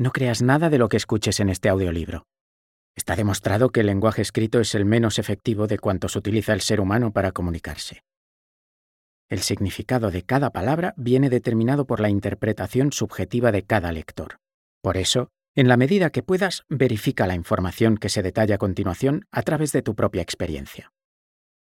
[0.00, 2.24] No creas nada de lo que escuches en este audiolibro.
[2.96, 6.80] Está demostrado que el lenguaje escrito es el menos efectivo de cuantos utiliza el ser
[6.80, 8.02] humano para comunicarse.
[9.28, 14.38] El significado de cada palabra viene determinado por la interpretación subjetiva de cada lector.
[14.80, 19.26] Por eso, en la medida que puedas, verifica la información que se detalla a continuación
[19.30, 20.94] a través de tu propia experiencia.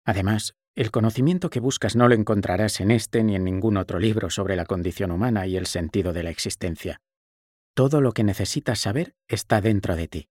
[0.04, 4.30] Además, el conocimiento que buscas no lo encontrarás en este ni en ningún otro libro
[4.30, 7.00] sobre la condición humana y el sentido de la existencia.
[7.80, 10.28] Todo lo que necesitas saber está dentro de ti.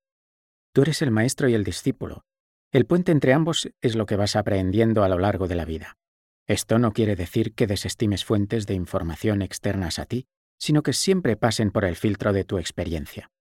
[0.72, 2.24] Tú eres el maestro y el discípulo.
[2.72, 5.98] El puente entre ambos es lo que vas aprendiendo a lo largo de la vida.
[6.46, 10.28] Esto no quiere decir que desestimes fuentes de información externas a ti,
[10.60, 13.32] sino que siempre pasen por el filtro de tu experiencia.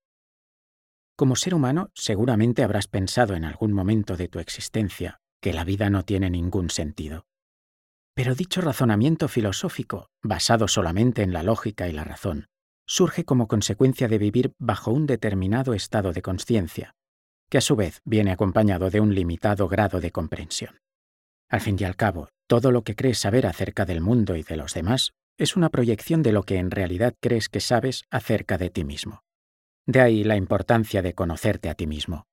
[1.14, 5.90] Como ser humano, seguramente habrás pensado en algún momento de tu existencia que la vida
[5.90, 7.26] no tiene ningún sentido.
[8.14, 12.48] Pero dicho razonamiento filosófico, basado solamente en la lógica y la razón,
[12.88, 16.94] surge como consecuencia de vivir bajo un determinado estado de conciencia,
[17.50, 20.80] que a su vez viene acompañado de un limitado grado de comprensión.
[21.50, 24.56] Al fin y al cabo, todo lo que crees saber acerca del mundo y de
[24.56, 28.70] los demás es una proyección de lo que en realidad crees que sabes acerca de
[28.70, 29.22] ti mismo.
[29.86, 32.24] De ahí la importancia de conocerte a ti mismo.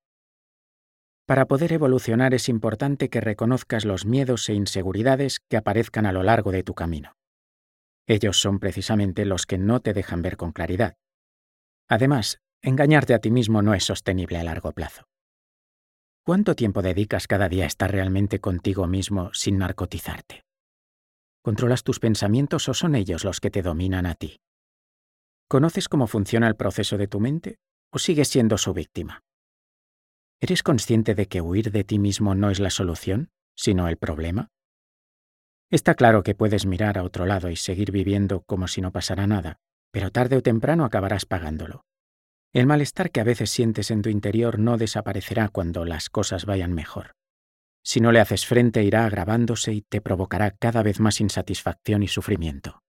[1.25, 6.23] Para poder evolucionar es importante que reconozcas los miedos e inseguridades que aparezcan a lo
[6.23, 7.13] largo de tu camino.
[8.07, 10.95] Ellos son precisamente los que no te dejan ver con claridad.
[11.87, 15.03] Además, engañarte a ti mismo no es sostenible a largo plazo.
[16.23, 20.43] ¿Cuánto tiempo dedicas cada día a estar realmente contigo mismo sin narcotizarte?
[21.43, 24.39] ¿Controlas tus pensamientos o son ellos los que te dominan a ti?
[25.47, 27.59] ¿Conoces cómo funciona el proceso de tu mente
[27.91, 29.21] o sigues siendo su víctima?
[30.41, 34.49] ¿Eres consciente de que huir de ti mismo no es la solución, sino el problema?
[35.71, 39.25] Está claro que puedes mirar a otro lado y seguir viviendo como si no pasara
[39.25, 39.57] nada,
[39.91, 41.85] pero tarde o temprano acabarás pagándolo.
[42.53, 46.73] El malestar que a veces sientes en tu interior no desaparecerá cuando las cosas vayan
[46.73, 47.11] mejor.
[47.83, 52.07] Si no le haces frente irá agravándose y te provocará cada vez más insatisfacción y
[52.07, 52.81] sufrimiento.